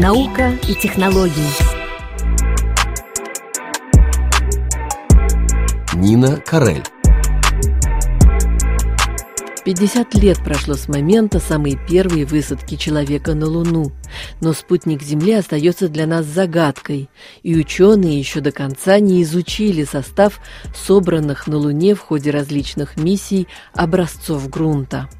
[0.00, 1.50] Наука и технологии.
[5.94, 6.82] Нина Карель
[9.66, 13.92] 50 лет прошло с момента самой первой высадки человека на Луну,
[14.40, 17.10] но спутник Земли остается для нас загадкой,
[17.42, 20.40] и ученые еще до конца не изучили состав
[20.74, 25.10] собранных на Луне в ходе различных миссий образцов грунта.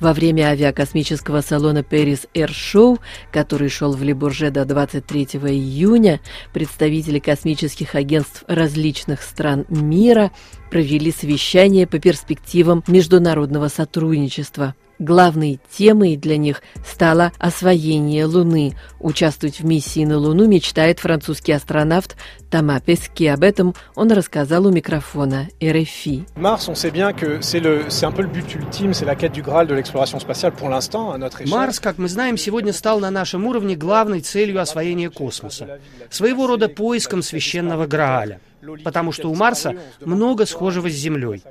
[0.00, 2.98] Во время авиакосмического салона Paris Air Show,
[3.32, 6.20] который шел в Лебурже до 23 июня,
[6.52, 10.30] представители космических агентств различных стран мира
[10.70, 18.74] провели совещание по перспективам международного сотрудничества– Главной темой для них стало освоение Луны.
[19.00, 22.16] Участвовать в миссии на Луну мечтает французский астронавт
[22.50, 23.32] Тома Песке.
[23.34, 26.24] Об этом он рассказал у микрофона РФИ.
[26.36, 29.14] Марс, on sait bien que c'est le, c'est un peu le but ultime, c'est la
[29.14, 31.54] quête du Graal de l'exploration spatiale pour l'instant à notre échelle.
[31.54, 36.70] Марс, как мы знаем, сегодня стал на нашем уровне главной целью освоения космоса, своего рода
[36.70, 38.40] поиском священного Грааля
[38.82, 41.42] потому что у Марса много схожего с Землей.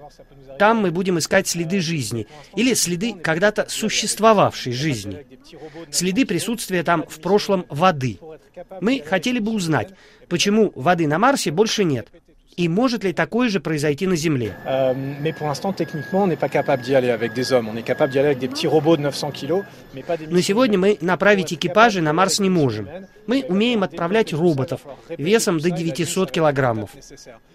[0.60, 5.26] Там мы будем искать следы жизни или следы когда-то существовавшей жизни.
[5.92, 8.20] Следы присутствия там в прошлом воды.
[8.82, 9.94] Мы хотели бы узнать,
[10.30, 12.10] почему воды на Марсе больше нет,
[12.56, 14.56] и может ли такое же произойти на Земле?
[14.66, 14.94] Euh,
[20.30, 22.88] но сегодня мы направить экипажи на Марс не можем.
[23.28, 26.92] Мы умеем отправлять роботов весом до 900 килограммов.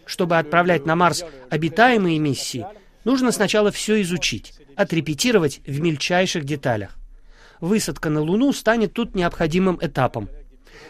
[0.05, 2.67] Чтобы отправлять на Марс обитаемые миссии,
[3.05, 6.97] нужно сначала все изучить, отрепетировать в мельчайших деталях.
[7.61, 10.29] Высадка на Луну станет тут необходимым этапом.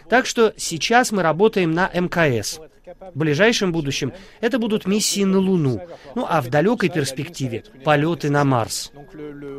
[0.09, 2.61] Так что сейчас мы работаем на МКС–
[3.15, 5.81] в ближайшем будущем это будут миссии на Луну,
[6.15, 8.93] ну а в далекой перспективе полеты на Марс.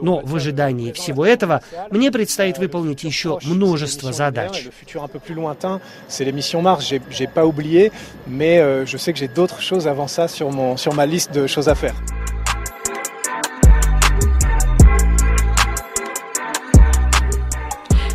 [0.01, 4.67] Но в ожидании всего этого мне предстоит выполнить еще множество задач.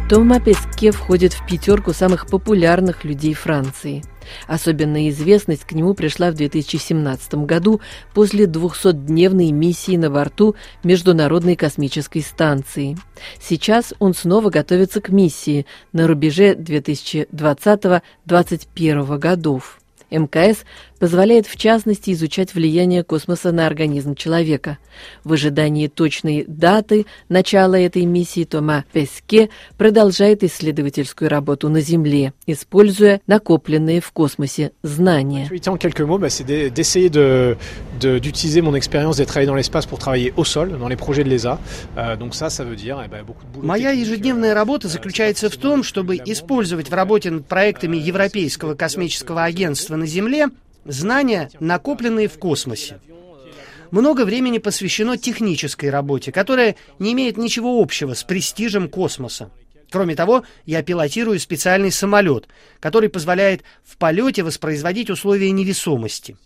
[0.09, 4.05] Тома Песке входит в пятерку самых популярных людей Франции.
[4.47, 7.81] Особенная известность к нему пришла в 2017 году
[8.13, 12.99] после 200-дневной миссии на борту Международной космической станции.
[13.41, 19.81] Сейчас он снова готовится к миссии на рубеже 2020-2021 годов.
[20.11, 20.65] МКС
[20.99, 24.79] позволяет в частности изучать влияние космоса на организм человека.
[25.25, 33.21] В ожидании точной даты начала этой миссии Тома Песке продолжает исследовательскую работу на Земле, используя
[33.27, 35.49] накопленные в космосе знания.
[38.01, 41.29] d'utiliser mon expérience d'être allé dans l'espace pour travailler au sol, dans les projets de
[41.29, 41.59] l'ESA.
[41.97, 43.67] Euh, donc ça, ça veut dire eh ben, beaucoup de boulot.
[43.67, 49.97] Моя ежедневная работа заключается в том, чтобы использовать в работе над проектами Европейского космического агентства
[49.97, 50.49] на Земле
[50.85, 53.01] знания, накопленные в космосе.
[53.91, 59.51] Много времени посвящено технической работе, которая не имеет ничего общего с престижем космоса.
[59.91, 62.49] Кроме того, я пилотирую специальный самолет,
[62.81, 66.37] который позволяет в полете воспроизводить условия невесомости.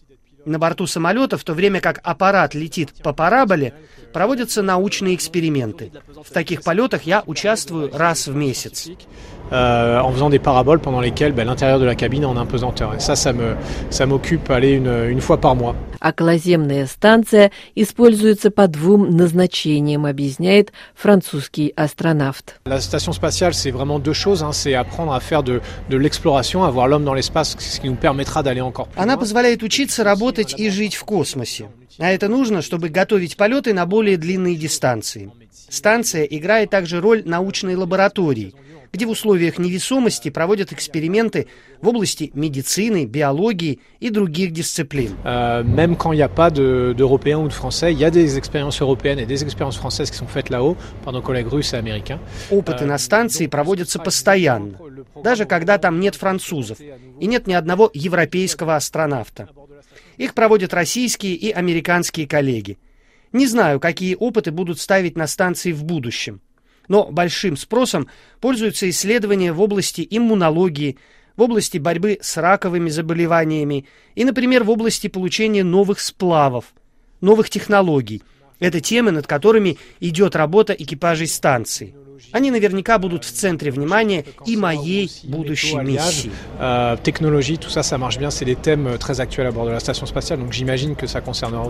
[0.44, 3.74] На борту самолета, в то время как аппарат летит по параболе,
[4.12, 5.92] проводятся научные эксперименты.
[6.24, 8.88] В таких полетах я участвую раз в месяц.
[9.50, 12.94] Euh, en faisant des paraboles pendant lesquelles ben, l'intérieur de la cabine est en impesanteur.
[12.94, 13.56] Et ça, ça me,
[13.88, 15.74] ça m'occupe aller une, une fois par mois.
[16.00, 22.60] Околоземная станция используется по двум назначениям, объясняет французский астронавт.
[22.66, 24.42] La station spatiale, c'est vraiment deux choses.
[24.42, 24.52] Hein.
[24.52, 28.42] C'est apprendre à faire de, de l'exploration, avoir l'homme dans l'espace, ce qui nous permettra
[28.42, 31.68] d'aller encore plus Она позволяет учиться работать и жить в космосе.
[31.98, 35.32] А это нужно, чтобы готовить полеты на более длинные дистанции.
[35.68, 38.54] Станция играет также роль научной лаборатории–
[38.92, 41.46] где в условиях невесомости проводят эксперименты
[41.80, 45.14] в области médecine, биологии и других дисциплин.
[45.24, 48.10] Euh, même quand il n'y a pas d'Européens de, ou de Français, il y a
[48.10, 51.72] des expériences européennes et des expériences françaises qui sont faites là-haut par nos collègues russes
[51.72, 52.20] et américains.
[52.50, 54.78] Опыты на станции проводятся постоянно,
[55.22, 59.48] даже когда там нет французов и нет ни одного европейского астронавта.
[60.16, 62.78] Их проводят российские и американские коллеги.
[63.32, 66.40] Не знаю, какие опыты будут ставить на станции в будущем.
[66.88, 68.08] Но большим спросом
[68.40, 70.96] пользуются исследования в области иммунологии,
[71.36, 76.72] в области борьбы с раковыми заболеваниями и, например, в области получения новых сплавов,
[77.20, 78.22] новых технологий.
[78.58, 81.94] Это темы, над которыми идет работа экипажей станции.
[82.32, 86.32] Они наверняка будут в центре внимания и моей будущей миссии.
[87.04, 88.30] Technologie, tout ça, ça marche bien.
[88.30, 91.20] C'est des thèmes très actuels à bord de la station spatiale, donc j'imagine que ça
[91.20, 91.62] concernera.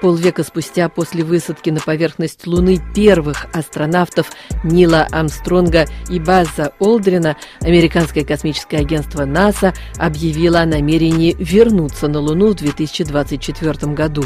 [0.00, 4.30] Полвека спустя после высадки на поверхность Луны первых астронавтов
[4.62, 12.52] Нила Амстронга и База Олдрина американское космическое агентство НАСА объявило о намерении вернуться на Луну
[12.52, 14.24] в 2024 году.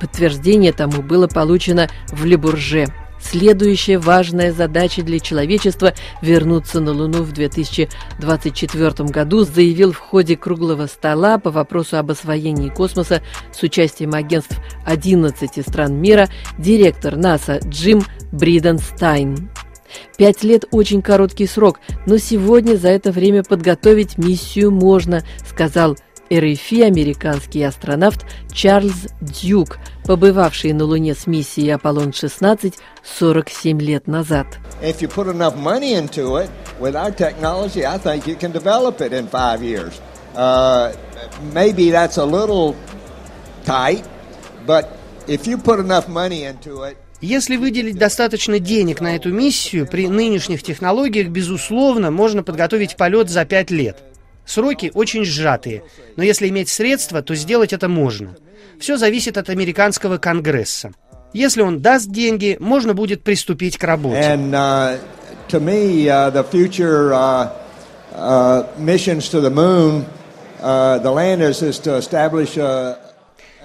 [0.00, 2.86] Подтверждение тому было получено в Лебурже–
[3.22, 10.86] Следующая важная задача для человечества– вернуться на Луну в 2024 году, заявил в ходе круглого
[10.86, 13.22] стола по вопросу об освоении космоса
[13.52, 16.28] с участием агентств 11 стран мира
[16.58, 18.02] директор НАСА Джим
[18.32, 19.50] Бриденстайн.
[20.16, 25.96] Пять лет– очень короткий срок, но сегодня за это время подготовить миссию можно, сказал
[26.32, 32.74] РФИ американский астронавт Чарльз Дюк, побывавший на Луне с миссией Аполлон-16
[33.04, 34.46] 47 лет назад.
[40.34, 40.96] Uh,
[41.52, 42.74] maybe that's a little
[43.66, 44.02] tight,
[44.66, 44.96] but
[45.26, 50.08] if you put enough money into it, если выделить достаточно денег на эту миссию, при
[50.08, 54.02] нынешних технологиях, безусловно, можно подготовить полет за пять лет.
[54.44, 55.84] Сроки очень сжатые,
[56.16, 58.36] но если иметь средства, то сделать это можно.
[58.80, 60.92] Все зависит от американского конгресса.
[61.32, 64.18] Если он даст деньги, можно будет приступить к работе.
[64.20, 64.98] And, uh,
[65.48, 67.48] to me, uh, the future uh,
[68.14, 70.04] uh, missions to the moon,
[70.60, 72.98] uh, the landers is to establish a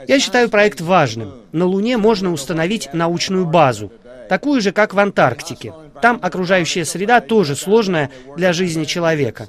[0.08, 1.34] я считаю проект важным.
[1.52, 3.92] На Луне можно установить научную базу,
[4.30, 5.74] такую же, как в Антарктике.
[6.02, 9.48] Там окружающая среда тоже сложная для жизни человека.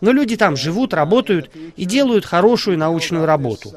[0.00, 3.72] Но люди там живут, работают и делают хорошую научную работу.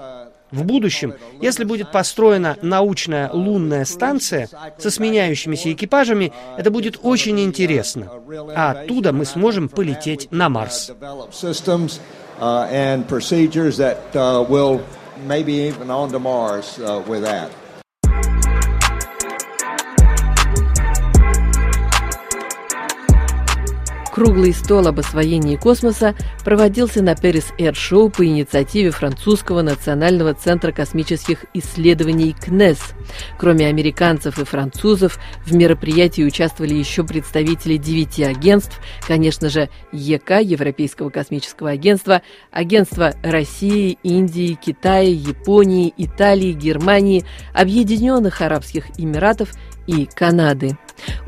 [0.51, 4.47] В будущем, если будет построена научная лунная станция
[4.77, 8.11] со сменяющимися экипажами, это будет очень интересно.
[8.55, 10.91] А оттуда мы сможем полететь на Марс.
[15.27, 17.49] maybe even onto Mars uh, with that.
[24.13, 26.13] Круглый стол об освоении космоса
[26.45, 32.77] проводился на Перес Эйр Шоу по инициативе французского национального центра космических исследований КНЕС.
[33.39, 35.17] Кроме американцев и французов,
[35.47, 42.21] в мероприятии участвовали еще представители девяти агентств, конечно же, ЕК, Европейского космического агентства,
[42.51, 49.49] агентства России, Индии, Китая, Японии, Италии, Германии, Объединенных Арабских Эмиратов
[49.87, 50.77] и Канады.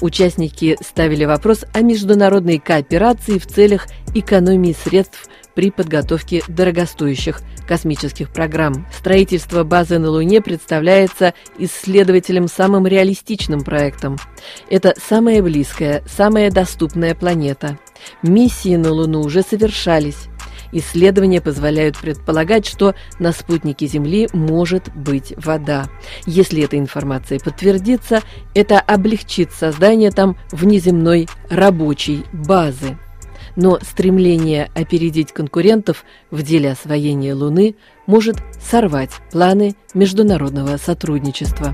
[0.01, 8.85] Участники ставили вопрос о международной кооперации в целях экономии средств при подготовке дорогостоящих космических программ.
[8.95, 14.17] Строительство базы на Луне представляется исследователям самым реалистичным проектом.
[14.69, 17.79] Это самая близкая, самая доступная планета.
[18.21, 20.27] Миссии на Луну уже совершались.
[20.71, 25.87] Исследования позволяют предполагать, что на спутнике Земли может быть вода.
[26.25, 28.21] Если эта информация подтвердится,
[28.53, 32.97] это облегчит создание там внеземной рабочей базы.
[33.55, 37.75] Но стремление опередить конкурентов в деле освоения Луны
[38.05, 41.73] может сорвать планы международного сотрудничества.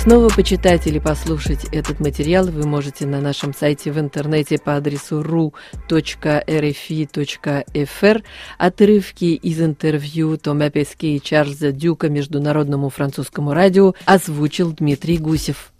[0.00, 5.20] Снова почитать или послушать этот материал вы можете на нашем сайте в интернете по адресу
[5.20, 5.52] ru.rfi.fr.
[8.56, 15.70] Отрывки из интервью Тома Песке и Чарльза Дюка Международному французскому радио озвучил Дмитрий Гусев.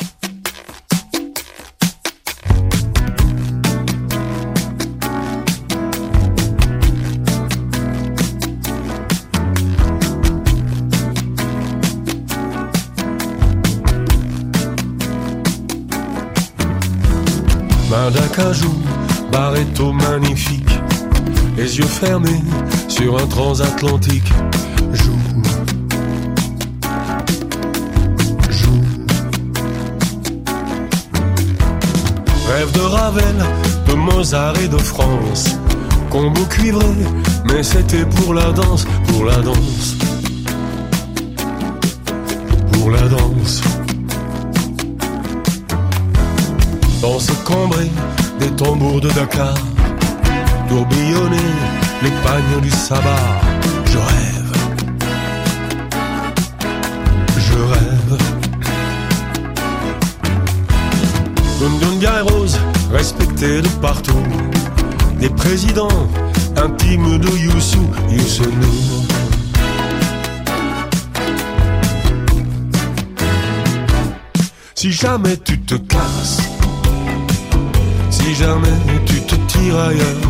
[17.90, 18.72] Main d'acajou,
[19.32, 20.70] barreto magnifique,
[21.56, 22.42] les yeux fermés
[22.88, 24.32] sur un transatlantique.
[24.92, 25.18] Joue,
[28.48, 28.82] joue.
[32.48, 33.38] Rêve de Ravel,
[33.88, 35.56] de Mozart et de France.
[36.10, 36.94] Combo cuivré,
[37.46, 39.96] mais c'était pour la danse, pour la danse.
[42.72, 43.79] Pour la danse.
[47.00, 47.90] Dans ce cambré
[48.38, 49.54] des tambours de Dakar,
[50.68, 51.50] tourbillonner
[52.02, 53.40] les pagnes du sabbat.
[53.86, 54.52] Je rêve,
[57.38, 58.18] je rêve.
[61.80, 62.58] Gungun Rose,
[62.92, 64.22] respecté de partout.
[65.18, 66.08] Des présidents
[66.56, 68.44] intimes de Youssou, Youssou
[74.74, 76.40] Si jamais tu te casses
[78.30, 80.22] si jamais tu te tires ailleurs.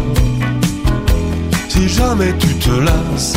[1.69, 3.35] Si jamais tu te lasses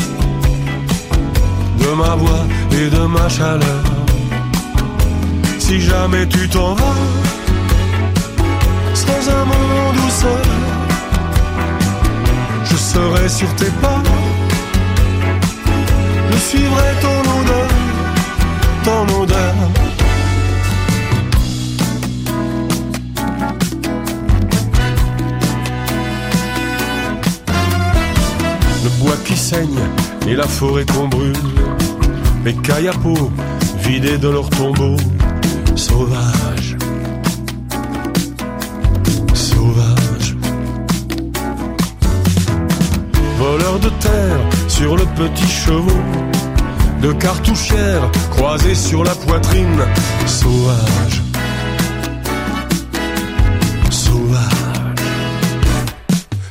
[1.82, 3.84] de ma voix et de ma chaleur,
[5.60, 7.01] si jamais tu t'en vas
[8.93, 10.46] sans un mot douceur,
[12.70, 14.01] je serai sur tes pas,
[16.32, 17.70] je suivrai ton odeur,
[18.86, 19.92] ton odeur.
[30.27, 31.33] Et la forêt qu'on brûle,
[32.43, 33.31] les caillapos
[33.83, 34.95] vidés de leur tombeau,
[35.75, 36.75] sauvage,
[39.33, 40.36] sauvage.
[43.38, 46.03] Voleurs de terre sur le petit chevaux,
[47.01, 49.83] de cartouchières croisées sur la poitrine,
[50.25, 51.22] sauvage.
[53.91, 54.95] Sauvage.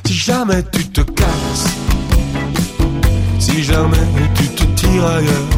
[0.05, 1.82] Si jamais tu te casses,
[3.53, 5.49] si jamais tu te tires ailleurs,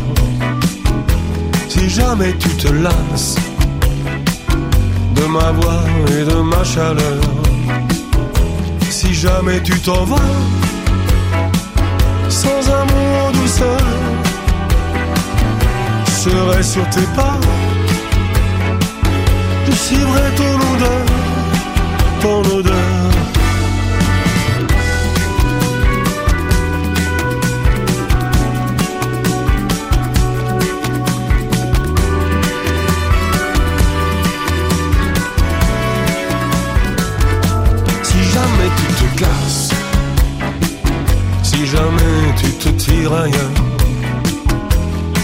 [1.69, 3.35] si jamais tu te lasses
[5.15, 7.21] de ma voix et de ma chaleur,
[8.89, 10.33] si jamais tu t'en vas
[12.27, 13.87] sans un mot douceur,
[16.21, 17.39] serai sur tes pas,
[19.67, 21.05] je suivrai ton odeur,
[22.21, 22.74] ton odeur.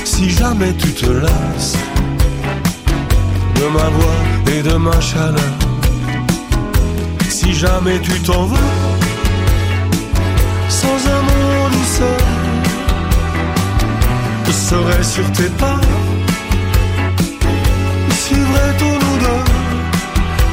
[0.04, 1.78] Si jamais tu te lasses
[3.56, 5.56] de ma voix et de ma chaleur,
[7.28, 8.58] si jamais tu t'en vas
[10.70, 12.28] sans un mot douceur,
[14.46, 15.82] je serai sur tes pas,
[18.12, 19.44] suivrai ton odeur,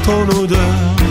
[0.05, 1.08] ton odeur.